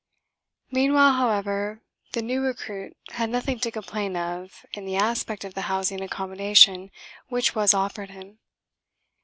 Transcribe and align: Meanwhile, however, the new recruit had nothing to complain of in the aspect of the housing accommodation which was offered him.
Meanwhile, 0.71 1.13
however, 1.13 1.83
the 2.13 2.23
new 2.23 2.41
recruit 2.41 2.97
had 3.09 3.29
nothing 3.29 3.59
to 3.59 3.69
complain 3.69 4.15
of 4.17 4.65
in 4.73 4.83
the 4.85 4.95
aspect 4.95 5.43
of 5.43 5.53
the 5.53 5.61
housing 5.69 6.01
accommodation 6.01 6.89
which 7.27 7.53
was 7.53 7.75
offered 7.75 8.09
him. 8.09 8.39